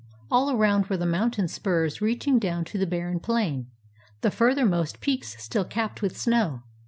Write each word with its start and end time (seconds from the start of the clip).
All 0.31 0.49
around 0.49 0.87
were 0.87 0.97
the 0.97 1.05
mountain 1.05 1.47
spurs 1.47 2.01
reaching 2.01 2.39
down 2.39 2.65
to 2.65 2.79
the 2.79 2.87
barren 2.87 3.19
plain, 3.19 3.67
the 4.21 4.31
furthermost 4.31 4.99
peaks 4.99 5.35
still 5.39 5.63
capped 5.63 6.01
with 6.01 6.17
snow. 6.17 6.63